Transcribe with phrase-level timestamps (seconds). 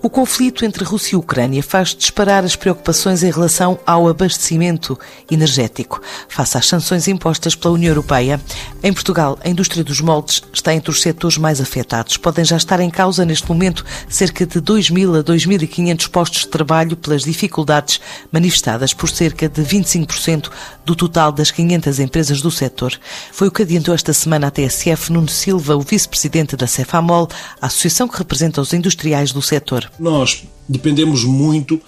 [0.00, 4.96] O conflito entre Rússia e Ucrânia faz disparar as preocupações em relação ao abastecimento
[5.28, 8.40] energético, face às sanções impostas pela União Europeia.
[8.80, 12.16] Em Portugal, a indústria dos moldes está entre os setores mais afetados.
[12.16, 16.96] Podem já estar em causa, neste momento, cerca de 2.000 a 2.500 postos de trabalho
[16.96, 20.48] pelas dificuldades manifestadas por cerca de 25%
[20.84, 22.92] do total das 500 empresas do setor.
[23.32, 27.28] Foi o que adiantou esta semana a TSF Nuno Silva, o vice-presidente da Cefamol,
[27.60, 29.87] a associação que representa os industriais do setor.
[29.98, 31.80] Nós dependemos muito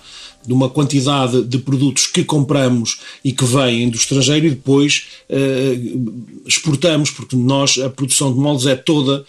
[0.46, 5.78] de uma quantidade de produtos que compramos e que vêm do estrangeiro e depois eh,
[6.46, 9.24] exportamos, porque nós, a produção de moldes é toda,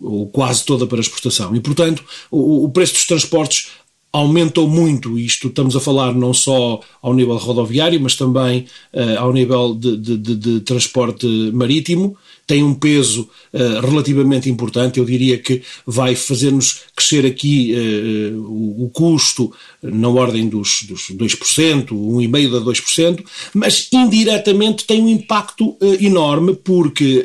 [0.00, 1.54] ou quase toda para exportação.
[1.56, 3.68] E, portanto, o, o preço dos transportes
[4.12, 5.18] aumentou muito.
[5.18, 9.96] Isto estamos a falar não só ao nível rodoviário, mas também uh, ao nível de,
[9.96, 12.16] de, de, de, transporte marítimo.
[12.46, 14.98] Tem um peso uh, relativamente importante.
[14.98, 21.10] Eu diria que vai fazer-nos crescer aqui uh, o, o, custo na ordem dos, dos
[21.12, 27.24] 2%, 1,5% a 2%, mas indiretamente tem um impacto enorme porque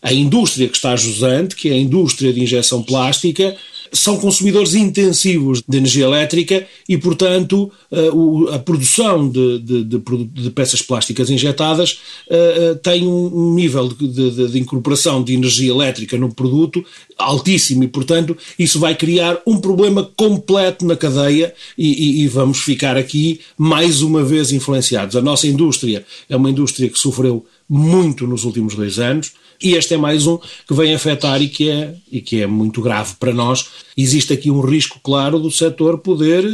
[0.00, 3.56] a indústria que está jusante, que é a indústria de injeção plástica,
[3.92, 8.08] são consumidores intensivos de energia elétrica e, portanto, eh,
[8.54, 14.58] a produção de, de, de, de peças plásticas injetadas eh, eh, tem um nível de,
[14.58, 16.82] incorporação de energia elétrica no produto
[17.18, 22.58] altíssimo e, portanto, isso vai criar um problema completo na cadeia e, e, e vamos
[22.58, 25.16] ficar aqui mais uma vez influenciados.
[25.16, 29.94] A nossa indústria é uma indústria que sofreu muito nos últimos dois anos e este
[29.94, 33.32] é mais um que vem afetar e que é, e que é muito grave para
[33.32, 33.66] nós.
[33.96, 36.44] Existe aqui um risco claro do setor poder,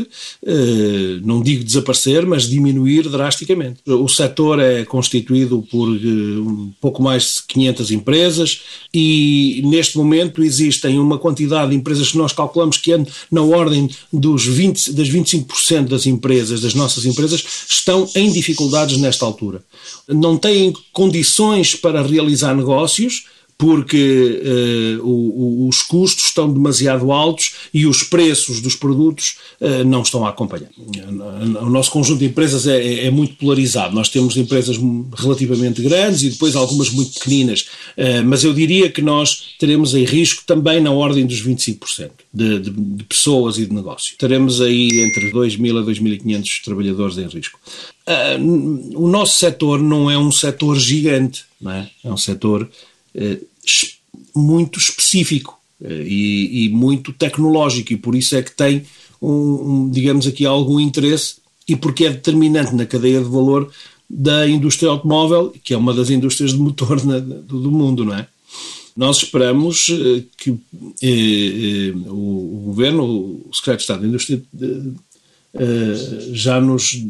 [0.45, 3.81] eh, não digo desaparecer, mas diminuir drasticamente.
[3.87, 8.61] O setor é constituído por eh, um pouco mais de 500 empresas
[8.93, 13.89] e neste momento existem uma quantidade de empresas que nós calculamos que é na ordem
[14.13, 19.63] dos 20, das 25% das empresas, das nossas empresas, estão em dificuldades nesta altura.
[20.09, 23.27] Não têm condições para realizar negócios negócios,
[23.59, 24.41] porque
[25.01, 30.25] uh, o, os custos estão demasiado altos e os preços dos produtos uh, não estão
[30.25, 30.71] a acompanhar.
[31.61, 33.97] O nosso conjunto de empresas é, é, é, muito polarizado.
[33.97, 34.79] Nós temos empresas
[35.17, 37.63] relativamente grandes e depois algumas muito pequeninas,
[37.97, 42.61] uh, mas eu diria que nós teremos em risco também na ordem dos 25% de,
[42.61, 44.15] de, de pessoas e de negócio.
[44.17, 47.59] Teremos aí entre 2.000 a 2.500 trabalhadores em risco.
[48.95, 51.87] o nosso setor não é um setor gigante, é?
[52.05, 52.98] é um setor eh,
[54.35, 58.83] muito específico eh, e, e, muito tecnológico, e por isso é que tem,
[59.21, 61.37] um, um, digamos aqui, algum interesse
[61.67, 63.71] e porque é determinante na cadeia de valor
[64.09, 68.15] da indústria automóvel, que é uma das indústrias de motor na, do, do, mundo, não
[68.15, 68.27] é?
[68.97, 70.51] Nós esperamos eh, que
[71.03, 74.43] eh, o, o, governo, o secretário de Estado da Indústria,
[75.55, 77.07] eh, já nos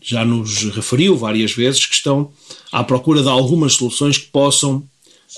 [0.00, 2.30] já nos referiu várias vezes que estão
[2.70, 4.84] à procura de algumas soluções que possam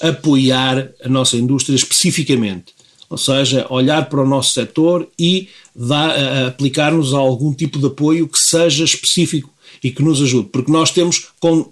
[0.02, 2.78] apoiar a nossa indústria especificamente.
[3.10, 5.48] Ou seja, olhar para o nosso setor e
[6.46, 9.50] aplicar-nos a algum tipo de apoio que seja específico
[9.82, 11.70] e que nos ajude, porque nós temos com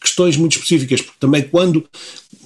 [0.00, 1.84] questões muito específicas, porque também quando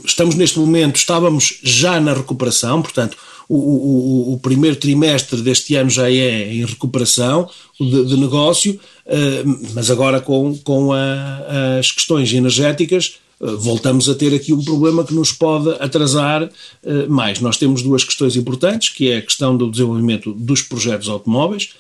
[0.04, 3.16] estamos neste momento, estávamos já na recuperação, portanto,
[3.48, 7.50] o, o, o primeiro trimestre deste ano já é em recuperação
[7.80, 8.78] de, de negócio,
[9.74, 15.02] mas agora com, com a, as questões energéticas eh, voltamos a ter aqui um problema
[15.02, 16.50] que nos pode atrasar
[16.84, 17.40] eh, mais.
[17.40, 21.70] Nós temos duas questões importantes, que é a questão do desenvolvimento dos projetos automóveis,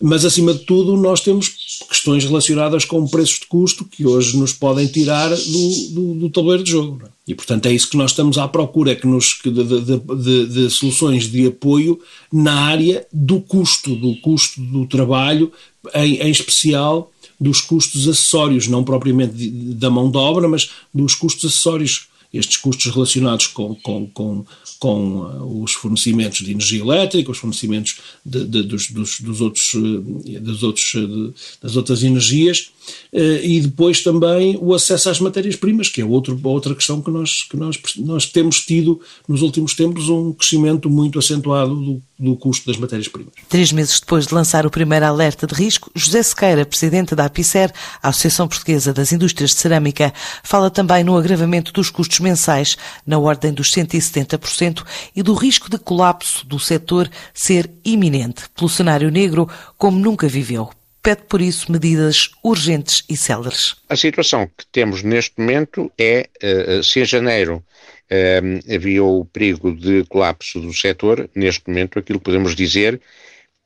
[0.00, 1.48] mas acima de tudo nós temos
[1.88, 6.62] questões relacionadas com preços de custo que hoje nos podem tirar do, do, do tabuleiro
[6.62, 7.00] de jogo.
[7.04, 7.08] É?
[7.26, 10.70] E portanto é isso que nós estamos à procura, que nos, de, de, de, de
[10.70, 12.00] soluções de apoio
[12.32, 15.50] na área do custo, do custo do trabalho,
[15.94, 17.10] em, em especial
[17.40, 22.92] dos custos acessórios, não propriamente da mão de obra, mas dos custos acessórios, estes custos
[22.92, 24.44] relacionados com, com, com,
[24.78, 29.74] com uh, os fornecimentos de energia elétrica, os fornecimentos de, de, dos, dos, dos, outros,
[29.74, 32.79] uh, dos outros, uh, das outras energias, eh,
[33.12, 37.56] e depois também o acesso às matérias-primas, que é outro, outra questão que nós, que
[37.56, 42.76] nós, nós temos tido nos últimos tempos um crescimento muito acentuado do, do custo das
[42.76, 43.32] matérias-primas.
[43.48, 47.72] Três meses depois de lançar o primeiro alerta de risco, José Sequeira, presidente da APICER,
[48.02, 50.12] a Associação Portuguesa das Indústrias de Cerâmica,
[50.42, 52.76] fala também no agravamento dos custos mensais,
[53.06, 54.84] na ordem dos 170%,
[55.14, 60.70] e do risco de colapso do setor ser iminente, pelo cenário negro como nunca viveu
[61.02, 63.76] pede por isso medidas urgentes e céleres.
[63.88, 67.64] A situação que temos neste momento é, eh, se em janeiro
[68.08, 68.40] eh,
[68.74, 73.00] havia o perigo de colapso do setor, neste momento aquilo que podemos dizer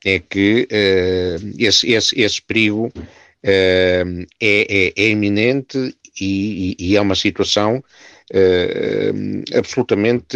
[0.03, 2.91] é que eh, esse, esse, esse perigo
[3.43, 4.03] é,
[4.41, 7.83] é, é, iminente e, e, é uma situação
[9.55, 10.35] absolutamente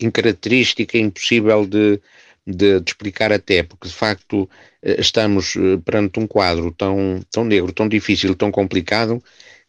[0.00, 2.00] incaracterística, impossível de,
[2.46, 4.48] de, de, explicar até, porque de facto
[4.82, 9.22] eh, estamos eh, perante um quadro tão, tão negro, tão difícil, tão complicado,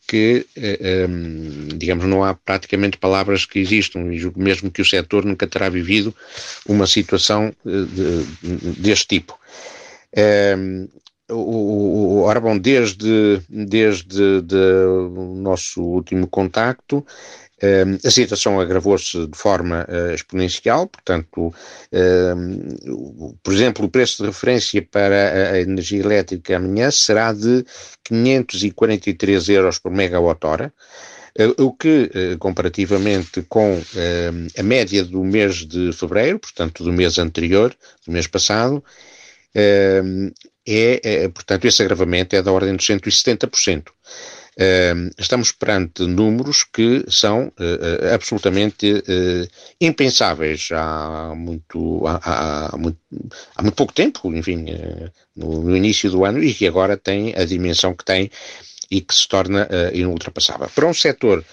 [0.07, 1.07] que, eh,
[1.75, 5.68] digamos, não há praticamente palavras que existam, e julgo mesmo que o setor nunca terá
[5.68, 6.15] vivido
[6.65, 9.38] uma situação de, deste tipo.
[11.30, 17.06] O, ora bom, desde, desde de, o nosso último contacto,
[18.06, 24.81] a situação agravou-se de forma uh, exponencial, portanto, uh, por exemplo, o preço de referência
[24.81, 27.65] para a energia elétrica amanhã será de
[28.04, 30.71] 543 euros por megawatt-hora,
[31.39, 33.81] uh, o que, comparativamente com
[34.56, 37.75] a média do mês de fevereiro, portanto, do mês anterior,
[38.06, 38.83] do mês passado,
[40.69, 43.86] é, é, portanto, esse agravamento é da ordem dos 170%.
[44.59, 49.48] Uh, estamos perante números que são uh, absolutamente uh,
[49.80, 52.98] impensáveis há muito, há, há, muito,
[53.56, 54.65] há muito pouco tempo, enfim,
[55.36, 58.31] no, no, início do ano, e que agora tem a dimensão que tem
[58.89, 60.69] e que se torna inultrapassável.
[60.74, 61.45] Para um setor,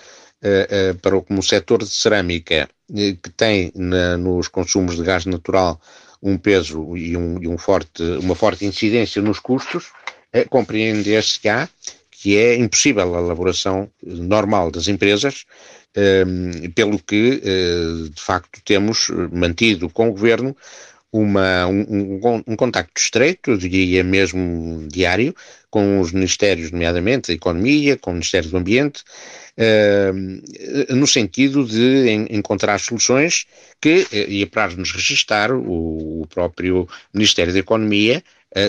[1.03, 5.79] para como o setor de cerâmica, que tem na, nos consumos de gás natural
[6.23, 9.91] um peso e, um, e um forte, uma forte incidência nos custos,
[10.49, 11.69] compreender-se-á
[12.25, 15.45] que é impossível a elaboração normal das empresas,
[15.95, 20.57] ehm, pelo que, eh, de facto, temos mantido com o Governo
[21.13, 25.35] uma, um, um, contacto estreito, eu diria mesmo diário,
[25.69, 29.05] com os ministérios, nomeadamente da Economia, com o Ministério do Ambiente,
[29.59, 30.41] ehm,
[30.97, 33.45] no sentido de encontrar soluções
[33.83, 38.25] que, eh, e para nos registar, o, o próprio Ministério da Economia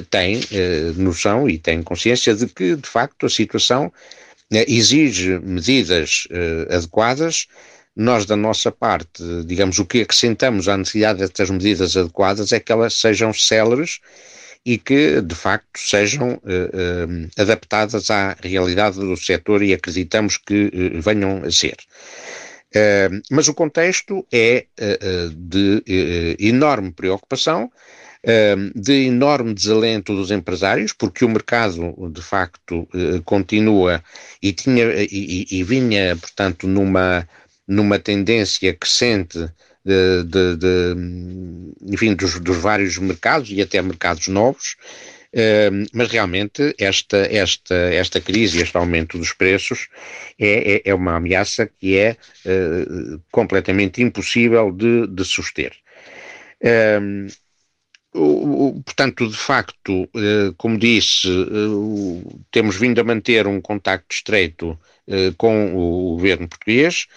[0.10, 3.94] tem eh, noção e tem consciência de que, de facto, a situação
[4.52, 6.28] eh, exige medidas
[6.70, 7.48] adequadas.
[7.96, 12.72] Nós, da nossa parte, digamos, o que acrescentamos à necessidade destas medidas adequadas é que
[12.72, 14.00] elas sejam céleres
[14.66, 16.42] e que, de facto, sejam
[17.38, 20.70] adaptadas à realidade do setor e acreditamos que
[21.02, 21.78] venham a ser.
[23.32, 24.66] mas o contexto é
[25.34, 27.72] de enorme preocupação
[28.76, 34.04] de enorme desalento dos empresários, porque o mercado, de facto, eh, continua
[34.42, 37.28] e, tinha, e, e vinha, portanto, numa,
[37.68, 39.38] numa tendência crescente
[39.86, 40.96] de, de, de
[41.94, 44.76] enfim, dos, dos, vários mercados e até mercados novos,
[45.94, 49.90] mas realmente esta, esta, esta crise, este aumento dos preços
[50.40, 55.74] é, é, é uma ameaça que é uh, completamente impossível de, de suster
[58.86, 65.34] portanto, de facto, eh, como disse, eh, temos vindo a manter um contacto estreito eh,
[65.38, 67.08] com o governo português,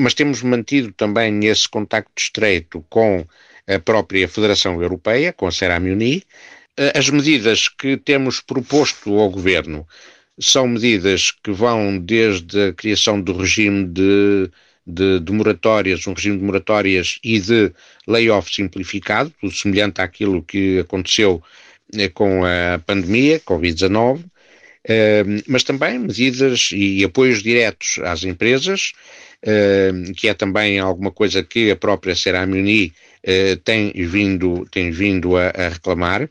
[0.00, 3.24] mas temos mantido também esse contacto estreito com
[3.68, 6.24] a própria Federação Europeia, com a Ceramuni.
[6.92, 9.86] As medidas que temos proposto ao governo
[10.40, 14.50] são medidas que vão desde a criação do regime de
[14.86, 17.72] de, de, moratórias, um regime de moratórias e de
[18.06, 21.42] layoff simplificado, tudo semelhante àquilo que aconteceu
[21.96, 24.24] eh, com a pandemia, Covid-19,
[24.86, 28.92] eh, mas também medidas e apoios diretos às empresas,
[29.42, 32.92] eh, que é também alguma coisa que a própria Ceramuni
[33.64, 36.28] tem vindo, tem vindo a, reclamar.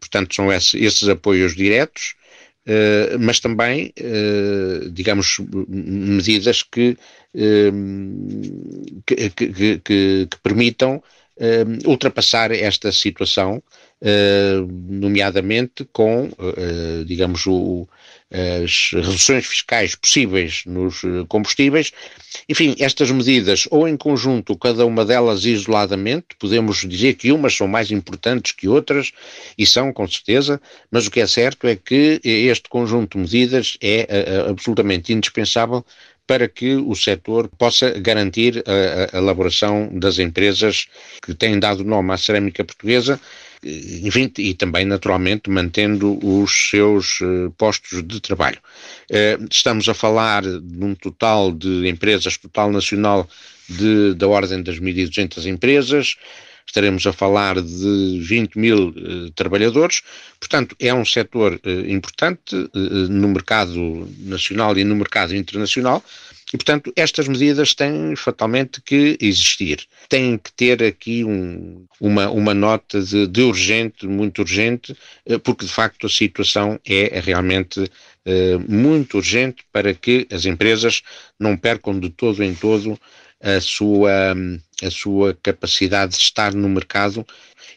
[0.00, 2.16] Portanto, são esses apoios diretos.
[2.64, 6.96] Uh, mas também, uh, digamos, medidas que,
[7.34, 10.28] uh, que, que, que, que,
[11.36, 13.62] permitam ultrapassar esta situação,
[14.88, 16.30] nomeadamente com,
[17.06, 17.86] digamos, o,
[18.32, 21.92] as reduções fiscais possíveis nos eh, combustíveis.
[22.48, 27.68] Enfim, estas medidas, ou em conjunto, cada uma delas isoladamente, podemos dizer que umas são
[27.68, 29.12] mais importantes que outras,
[29.58, 30.60] e são, com certeza,
[30.90, 35.84] mas o que é certo é que este conjunto de medidas é uh, absolutamente indispensável
[36.26, 40.86] para que o setor possa garantir a, a, elaboração das empresas
[41.22, 43.20] que têm dado nome à cerâmica portuguesa
[43.64, 48.58] enfim, e também, naturalmente, mantendo os seus uh, postos de trabalho.
[49.08, 53.28] Uh, estamos a falar de um total de empresas, total nacional,
[53.68, 56.16] de, da ordem das 1.200 empresas,
[56.66, 60.02] estaremos a falar de 20 mil uh, trabalhadores,
[60.38, 66.02] portanto, é um setor importante no mercado nacional e no mercado internacional,
[66.52, 69.86] e, portanto, estas medidas têm fatalmente que existir.
[70.08, 75.64] Têm que ter aqui um, uma, uma nota de, de, urgente, muito urgente, eh, porque
[75.64, 77.90] de facto a situação é realmente
[78.26, 81.02] eh, muito urgente para que as empresas
[81.40, 83.00] não percam de todo em todo
[83.42, 84.34] a sua,
[84.82, 87.26] a sua capacidade de estar no mercado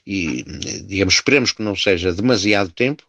[0.05, 0.43] e,
[0.86, 3.03] digamos, esperemos que não seja demasiado tempo,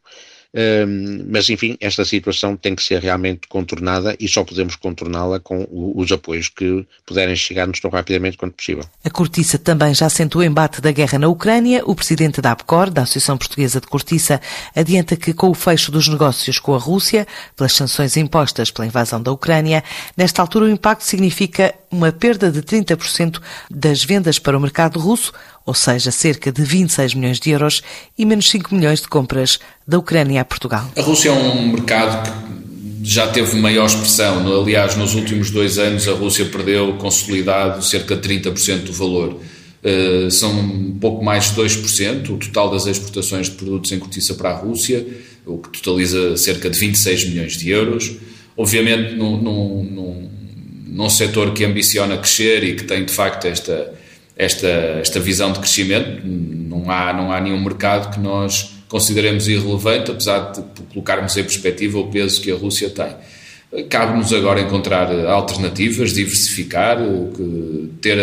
[1.28, 6.10] mas, enfim, esta situação tem que ser realmente contornada e só podemos contorná-la com os
[6.10, 8.84] apoios que puderem chegar-nos tão rapidamente quanto possível.
[9.04, 11.82] A cortiça também já sentou o embate da guerra na Ucrânia.
[11.84, 14.40] O presidente da APCOR, da Associação Portuguesa de Cortiça,
[14.75, 19.22] adianta que com o fecho dos negócios com a Rússia, pelas sanções impostas pela invasão
[19.22, 19.84] da Ucrânia,
[20.16, 25.32] nesta altura o impacto significa uma perda de 30% das vendas para o mercado russo,
[25.66, 27.82] ou seja, cerca de 26 milhões de euros
[28.16, 30.88] e menos 5 milhões de compras da Ucrânia a Portugal.
[30.96, 32.30] A Rússia é um mercado
[33.02, 34.62] que já teve maior expressão.
[34.62, 39.40] Aliás, nos últimos dois anos a Rússia perdeu consolidado cerca de 30% do valor.
[39.82, 44.35] Uh, são um pouco mais de 2% o total das exportações de produtos em cortiça
[44.35, 45.06] para a Rússia,
[45.44, 48.12] o que totaliza cerca de 26 milhões de euros.
[48.56, 50.30] Obviamente, num, num, num,
[50.88, 53.94] num setor que ambiciona crescer e que tem de facto esta
[54.36, 56.26] esta, esta visão de crescimento.
[56.26, 60.62] Não há, não há nenhum mercado que nós consideremos irrelevante, apesar de
[60.92, 63.08] colocarmos em perspectiva o peso que a Rússia tem.
[63.88, 66.98] Cabe-nos agora encontrar alternativas, diversificar,
[68.00, 68.16] ter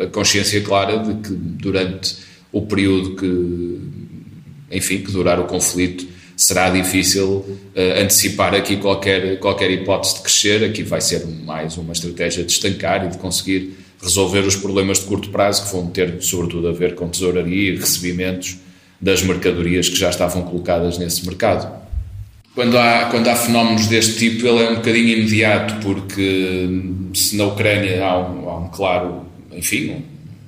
[0.00, 2.16] a consciência clara de que durante
[2.52, 9.70] o período que, enfim, que durar o conflito, será difícil uh, antecipar aqui qualquer, qualquer
[9.72, 10.64] hipótese de crescer.
[10.64, 15.06] Aqui vai ser mais uma estratégia de estancar e de conseguir resolver os problemas de
[15.06, 18.56] curto prazo que vão ter, sobretudo, a ver com tesouraria e recebimentos
[19.00, 21.78] das mercadorias que já estavam colocadas nesse mercado.
[22.54, 26.68] Quando há, quando há fenómenos deste tipo, ele é um bocadinho imediato, porque
[27.14, 30.02] se na Ucrânia há um, há um claro, enfim, um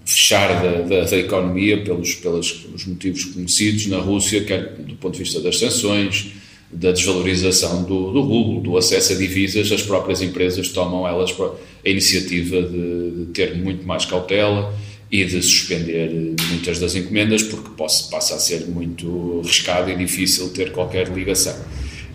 [0.05, 5.13] fechar da, da, da, economia pelos, pelos, pelos motivos conhecidos, na Rússia, quer do ponto
[5.13, 6.33] de vista das sanções,
[6.73, 11.89] da desvalorização do, do rublo, do acesso a divisas, as próprias empresas tomam elas a
[11.89, 14.73] iniciativa de, de, ter muito mais cautela
[15.11, 16.11] e de suspender
[16.49, 21.57] muitas das encomendas, porque possa, passa a ser muito arriscado e difícil ter qualquer ligação.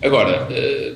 [0.02, 0.94] Agora, eh,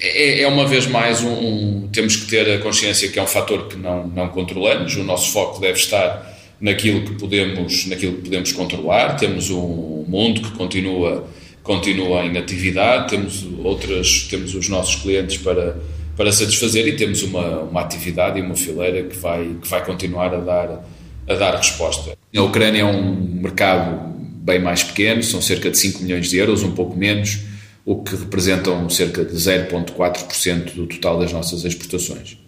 [0.00, 3.26] é, é uma vez mais um, um, temos que ter a consciência que é um
[3.26, 8.22] fator que não, não controlamos, o nosso foco deve estar naquilo que podemos, naquilo que
[8.22, 11.26] podemos controlar, temos um mundo que continua
[11.68, 15.76] continua em atividade, temos outras, temos os nossos clientes para,
[16.16, 20.34] para satisfazer e temos uma, uma atividade e uma fileira que vai, que vai continuar
[20.34, 20.88] a dar,
[21.28, 22.16] a dar resposta.
[22.34, 26.62] A Ucrânia é um mercado bem mais pequeno, são cerca de 5 milhões de euros,
[26.62, 27.40] um pouco menos,
[27.84, 32.38] o que representam cerca de 0,4% do total das nossas exportações.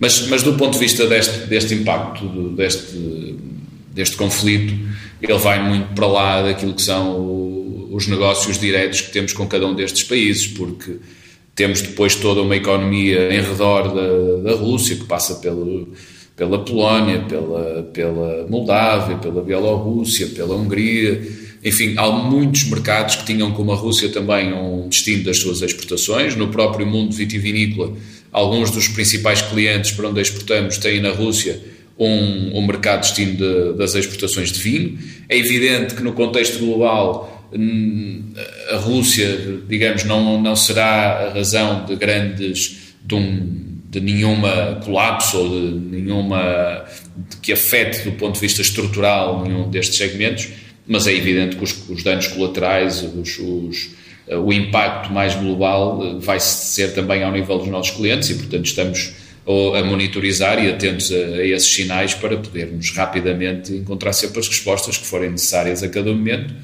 [0.00, 2.26] Mas, mas do ponto de vista deste, deste impacto,
[2.56, 3.36] deste,
[3.92, 4.72] deste conflito,
[5.20, 7.57] ele vai muito para lá daquilo que são
[7.98, 10.96] os negócios diretos que temos com cada um destes países, porque
[11.54, 15.92] temos depois toda uma economia em redor da, da Rússia, que passa pelo,
[16.36, 21.20] pela Polónia, pela, pela Moldávia, pela Bielorrússia, pela Hungria.
[21.64, 26.36] Enfim, há muitos mercados que tinham como a Rússia também um destino das suas exportações.
[26.36, 27.92] No próprio mundo vitivinícola,
[28.30, 31.60] alguns dos principais clientes para onde exportamos têm na Rússia
[31.98, 34.96] um, um mercado destino de, das exportações de vinho.
[35.28, 37.37] É evidente que no contexto global
[38.70, 45.38] a Rússia, digamos, não, não será a razão de grandes, de, um, de nenhuma colapso
[45.38, 46.84] ou de nenhuma
[47.30, 50.48] de que afete do ponto de vista estrutural nenhum destes segmentos,
[50.86, 53.90] mas é evidente que os, os danos colaterais, os, os,
[54.30, 59.12] o impacto mais global vai ser também ao nível dos nossos clientes e, portanto, estamos
[59.78, 64.98] a monitorizar e atentos a, a, esses sinais para podermos rapidamente encontrar sempre as respostas
[64.98, 66.54] que forem necessárias a cada momento.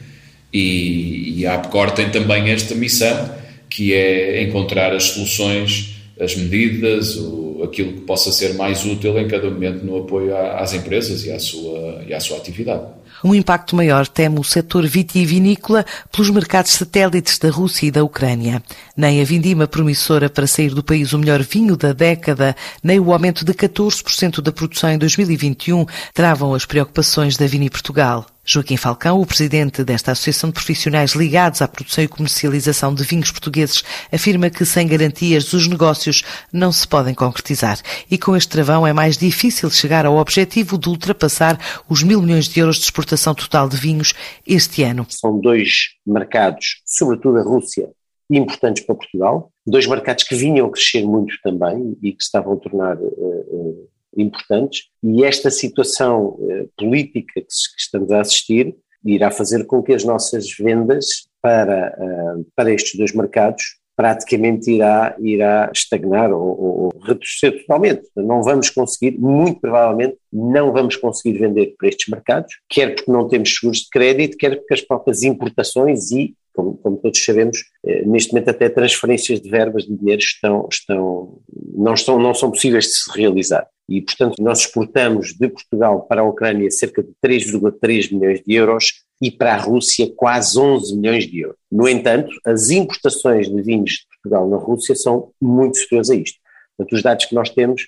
[0.55, 3.29] E, e a APCOR tem também esta missão,
[3.69, 9.27] que é encontrar as soluções, as medidas, o, aquilo que possa ser mais útil em
[9.27, 12.85] cada momento no apoio às empresas e à sua, e à sua atividade.
[13.25, 18.63] Um impacto maior teme o setor vitivinícola pelos mercados satélites da Rússia e da Ucrânia.
[18.97, 23.13] Nem a vindima promissora para sair do país o melhor vinho da década, nem o
[23.13, 28.27] aumento de 14% da produção em 2021 travam as preocupações da Vini Portugal.
[28.47, 33.31] Joaquim Falcão, o presidente desta Associação de Profissionais ligados à produção e comercialização de vinhos
[33.31, 33.83] portugueses,
[34.13, 36.23] afirma que sem garantias os negócios
[36.53, 37.79] não se podem concretizar
[38.11, 41.59] e com este travão é mais difícil chegar ao objetivo de ultrapassar
[41.89, 44.13] os mil milhões de euros de exportação total de vinhos
[44.47, 45.07] este ano.
[45.09, 47.89] São dois mercados, sobretudo a Rússia,
[48.31, 52.97] importantes para Portugal, dois mercados que vinham crescer muito também e que estavam a tornar
[52.97, 53.74] uh, uh,
[54.17, 57.47] importantes, e esta situação eh, política que,
[57.79, 61.07] estamos a assistir irá fazer com que as nossas vendas
[61.43, 63.63] para, uh, para estes dois mercados
[63.97, 68.03] praticamente irá, irá estagnar ou, ou, retroceder totalmente.
[68.17, 73.29] Não vamos conseguir, muito provavelmente, não vamos conseguir vender para estes mercados, quer porque não
[73.29, 78.05] temos seguros de crédito, quer porque as próprias importações e como, como, todos sabemos, eh,
[78.07, 81.39] neste momento até transferências de verbas de dinheiro estão, estão,
[81.77, 86.23] não, estão, não são possíveis de se realizar e, portanto, nós exportamos de Portugal para
[86.23, 91.27] a Ucrânia cerca de 3,3 milhões de euros e para a Rússia quase 11 milhões
[91.27, 91.59] de euros.
[91.71, 96.39] No entanto, as importações de vinhos de Portugal na Rússia são muito superiores a isto.
[96.77, 97.87] Portanto, os dados que nós temos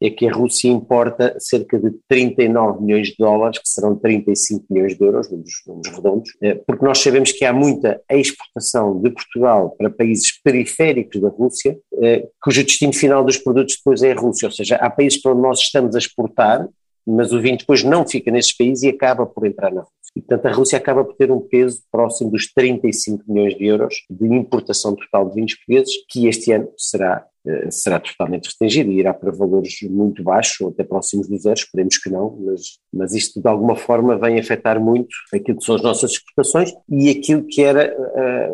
[0.00, 4.96] é que a Rússia importa cerca de 39 milhões de dólares, que serão 35 milhões
[4.96, 9.74] de euros, números, números redondos, eh, porque nós sabemos que há muita exportação de Portugal
[9.76, 14.46] para países periféricos da Rússia, eh, cujo destino final dos produtos depois é a Rússia,
[14.46, 16.66] ou seja, há países para onde nós estamos a exportar,
[17.06, 20.00] mas o vinho depois não fica nesses países e acaba por entrar na Rússia.
[20.16, 23.94] E, portanto, a Rússia acaba por ter um peso próximo dos 35 milhões de euros
[24.08, 27.26] de importação total de vinhos portugueses, que este ano será
[27.70, 31.98] será totalmente restringido e irá para valores muito baixos, ou até próximos do zero, esperemos
[31.98, 35.82] que não, mas, mas isto de alguma forma vem afetar muito aquilo que são as
[35.82, 38.50] nossas exportações e aquilo que era a, eh,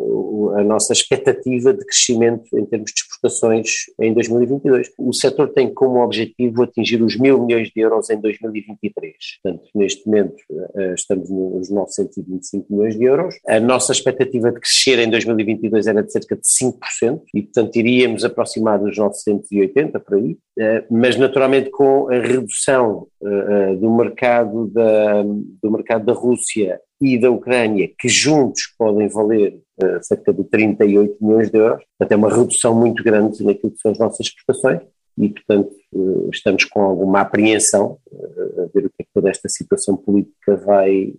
[0.61, 4.91] a nossa expectativa de crescimento em termos de exportações em 2022.
[4.99, 9.15] O setor tem como objetivo atingir os mil milhões de euros em 2023.
[9.43, 10.37] Portanto, neste momento
[10.77, 13.35] eh, estamos nos 925 milhões de euros.
[13.47, 18.25] A nossa expectativa de crescer em 2022 era de cerca de 5% e, portanto, iríamos
[18.25, 24.67] aproximar dos 980 por aí, eh, mas naturalmente com a redução eh, eh, do mercado
[24.69, 29.61] da, do mercado da Rússia e da Ucrânia, que juntos podem valer
[30.01, 33.93] cerca de 38 milhões de euros, portanto é uma redução muito grande naquilo que são
[33.93, 34.81] as nossas exportações
[35.19, 35.71] e, portanto,
[36.33, 41.13] estamos com alguma apreensão a ver o que é que toda esta situação política vai,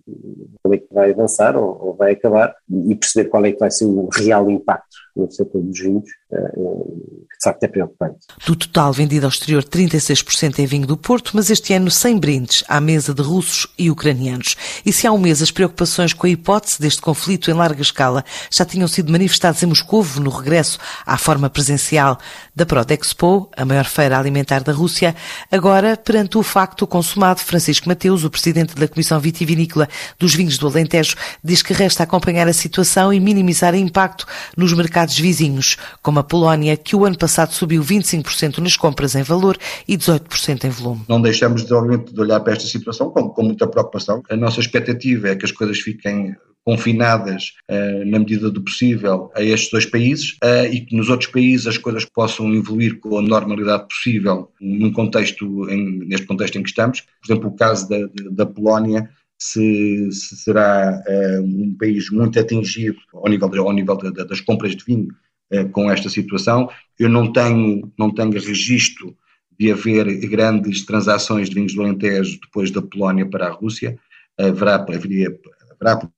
[0.60, 3.70] como é que vai avançar ou, ou vai acabar e perceber qual é que vai
[3.70, 8.26] ser o real impacto no setor dos vinhos, que de facto é preocupante.
[8.46, 12.64] Do total vendido ao exterior, 36% é vinho do Porto, mas este ano sem brindes
[12.68, 14.56] à mesa de russos e ucranianos.
[14.84, 18.24] E se há um mês as preocupações com a hipótese deste conflito em larga escala
[18.50, 22.18] já tinham sido manifestadas em Moscou no regresso à forma presencial
[22.54, 25.14] da Prodexpo, a maior feira alimentar da Rússia,
[25.50, 30.66] agora, perante o facto consumado, Francisco Mateus, o presidente da Comissão Vitivinícola dos Vinhos do
[30.66, 34.26] Alentejo, diz que resta acompanhar a situação e minimizar o impacto
[34.56, 39.14] nos mercados mercados vizinhos, como a Polónia, que o ano passado subiu 25% nas compras
[39.14, 41.02] em valor e 18% em volume.
[41.08, 44.22] Não deixamos, de, obviamente, de olhar para esta situação com, com muita preocupação.
[44.30, 49.42] A nossa expectativa é que as coisas fiquem confinadas uh, na medida do possível a
[49.42, 53.22] estes dois países uh, e que nos outros países as coisas possam evoluir com a
[53.22, 57.00] normalidade possível num contexto, em, neste contexto em que estamos.
[57.00, 57.96] Por exemplo, o caso da,
[58.30, 59.08] da Polónia
[59.38, 64.24] se, se será uh, um país muito atingido ao nível, de, ao nível de, de,
[64.24, 65.08] das compras de vinho
[65.52, 66.68] uh, com esta situação.
[66.98, 69.16] Eu não tenho, não tenho registro
[69.58, 73.98] de haver grandes transações de vinhos do Alentejo depois da Polónia para a Rússia.
[74.36, 75.36] Haverá, haveria,
[75.70, 76.10] haverá por,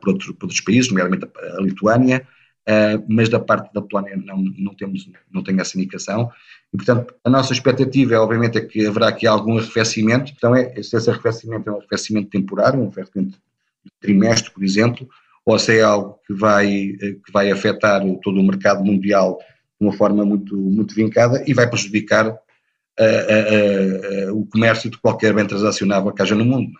[0.00, 2.26] por, outros, por outros países, nomeadamente a Lituânia,
[2.68, 6.30] uh, mas da parte da Polónia não, não, temos, não tenho essa indicação.
[6.72, 10.32] E, portanto, a nossa expectativa, é, obviamente, é que haverá aqui algum arrefecimento.
[10.36, 13.38] Então, é, se esse arrefecimento é um arrefecimento temporário, um arrefecimento
[13.84, 15.08] de trimestre, por exemplo,
[15.44, 19.38] ou se é algo que vai, eh, que vai afetar todo o mercado mundial
[19.80, 25.32] de uma forma muito, muito vincada e vai prejudicar uh, uh, o comércio de qualquer
[25.32, 26.72] bem transacionável que haja no mundo.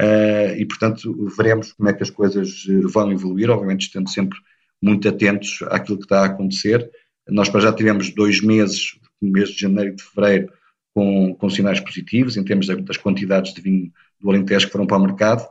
[0.00, 0.56] É?
[0.56, 4.38] e, portanto, veremos como é que as coisas vão evoluir, obviamente estando sempre
[4.82, 6.90] muito atentos àquilo que está a acontecer.
[7.28, 10.52] Nós já tivemos dois meses mês de janeiro e de fevereiro
[10.94, 14.96] com, com sinais positivos em termos das quantidades de vinho do Alentejo que foram para
[14.96, 15.46] o mercado,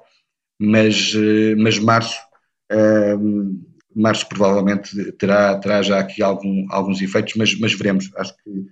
[0.60, 2.20] mas, eh, mas março,
[2.72, 8.12] uh, março provavelmente terá, terá já aqui algum, alguns efeitos, mas, mas veremos.
[8.18, 8.66] Acho que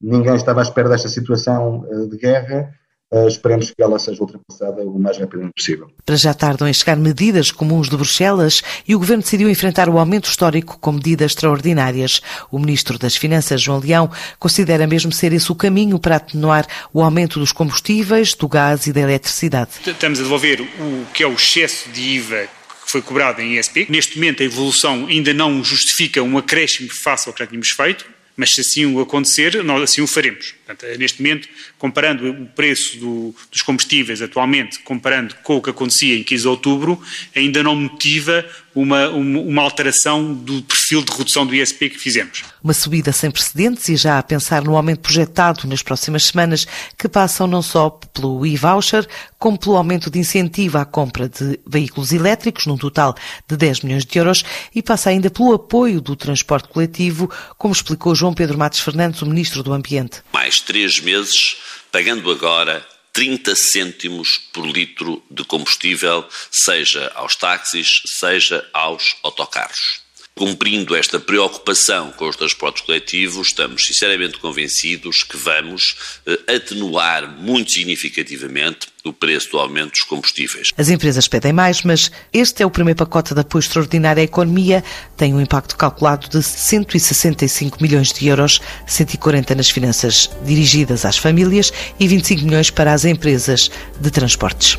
[0.00, 2.72] ninguém estava à espera desta situação uh, de guerra
[3.12, 5.90] Uh, esperemos que ela seja ultrapassada o mais rapidamente possível.
[6.06, 9.98] Para já tardam em chegar medidas comuns de Bruxelas e o Governo decidiu enfrentar o
[9.98, 12.22] aumento histórico com medidas extraordinárias.
[12.50, 17.02] O Ministro das Finanças, João Leão, considera mesmo ser esse o caminho para atenuar o
[17.02, 19.72] aumento dos combustíveis, do gás e da eletricidade.
[19.86, 22.48] Estamos a devolver o que é o excesso de IVA
[22.84, 23.86] que foi cobrado em ESP.
[23.90, 28.06] Neste momento a evolução ainda não justifica um acréscimo face ao que já tínhamos feito,
[28.36, 30.54] mas se assim o acontecer, nós assim o faremos.
[30.64, 36.16] Portanto, neste momento, comparando o preço do, dos combustíveis atualmente, comparando com o que acontecia
[36.16, 37.02] em 15 de outubro,
[37.34, 42.42] ainda não motiva uma, uma, alteração do perfil de redução do ISP que fizemos.
[42.62, 46.66] Uma subida sem precedentes e já a pensar no aumento projetado nas próximas semanas,
[46.98, 49.06] que passam não só pelo e-voucher,
[49.38, 53.14] como pelo aumento de incentivo à compra de veículos elétricos, num total
[53.46, 58.14] de 10 milhões de euros, e passa ainda pelo apoio do transporte coletivo, como explicou
[58.14, 60.22] João Pedro Matos Fernandes, o Ministro do Ambiente.
[60.32, 61.56] Mais três meses,
[61.90, 70.00] pagando agora 30 cêntimos por litro de combustível, seja aos táxis, seja aos autocarros.
[70.34, 75.94] Cumprindo esta preocupação com os transportes coletivos, estamos sinceramente convencidos que vamos
[76.26, 80.70] eh, atenuar muito significativamente o preço do aumento dos combustíveis.
[80.78, 84.82] As empresas pedem mais, mas este é o primeiro pacote de apoio extraordinário à economia.
[85.18, 91.72] Tem um impacto calculado de 165 milhões de euros, 140 nas finanças dirigidas às famílias
[92.00, 94.78] e 25 milhões para as empresas de transportes.